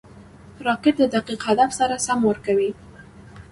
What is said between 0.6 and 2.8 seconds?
راکټ د دقیق هدف سره سم وار کوي